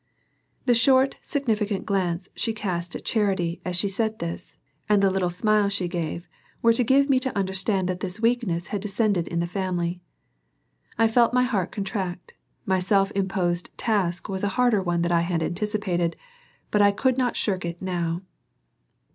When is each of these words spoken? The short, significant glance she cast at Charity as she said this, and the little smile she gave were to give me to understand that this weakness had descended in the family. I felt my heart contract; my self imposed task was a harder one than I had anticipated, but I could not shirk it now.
The 0.65 0.73
short, 0.73 1.19
significant 1.21 1.85
glance 1.85 2.27
she 2.35 2.53
cast 2.53 2.95
at 2.95 3.05
Charity 3.05 3.61
as 3.63 3.75
she 3.75 3.87
said 3.87 4.17
this, 4.17 4.55
and 4.89 4.99
the 4.99 5.11
little 5.11 5.29
smile 5.29 5.69
she 5.69 5.87
gave 5.87 6.27
were 6.63 6.73
to 6.73 6.83
give 6.83 7.07
me 7.07 7.19
to 7.19 7.37
understand 7.37 7.87
that 7.87 7.99
this 7.99 8.19
weakness 8.19 8.69
had 8.69 8.81
descended 8.81 9.27
in 9.27 9.41
the 9.41 9.45
family. 9.45 10.01
I 10.97 11.07
felt 11.07 11.35
my 11.35 11.43
heart 11.43 11.71
contract; 11.71 12.33
my 12.65 12.79
self 12.79 13.11
imposed 13.11 13.69
task 13.77 14.27
was 14.27 14.41
a 14.43 14.47
harder 14.57 14.81
one 14.81 15.03
than 15.03 15.11
I 15.11 15.21
had 15.21 15.43
anticipated, 15.43 16.15
but 16.71 16.81
I 16.81 16.91
could 16.91 17.15
not 17.19 17.35
shirk 17.37 17.63
it 17.63 17.79
now. 17.79 18.21